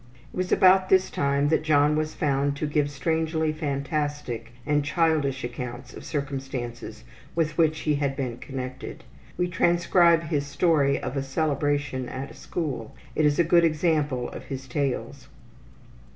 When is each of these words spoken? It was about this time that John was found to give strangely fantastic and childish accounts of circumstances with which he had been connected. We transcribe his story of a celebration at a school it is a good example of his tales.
It 0.33 0.35
was 0.35 0.51
about 0.51 0.89
this 0.89 1.11
time 1.11 1.49
that 1.49 1.61
John 1.61 1.95
was 1.95 2.15
found 2.15 2.57
to 2.57 2.65
give 2.65 2.89
strangely 2.89 3.53
fantastic 3.53 4.51
and 4.65 4.83
childish 4.83 5.43
accounts 5.43 5.93
of 5.93 6.03
circumstances 6.03 7.03
with 7.35 7.55
which 7.55 7.81
he 7.81 7.93
had 7.97 8.15
been 8.15 8.37
connected. 8.37 9.03
We 9.37 9.47
transcribe 9.47 10.23
his 10.23 10.47
story 10.47 10.99
of 10.99 11.15
a 11.15 11.21
celebration 11.21 12.09
at 12.09 12.31
a 12.31 12.35
school 12.35 12.95
it 13.15 13.27
is 13.27 13.37
a 13.37 13.43
good 13.43 13.63
example 13.63 14.27
of 14.31 14.45
his 14.45 14.67
tales. 14.67 15.27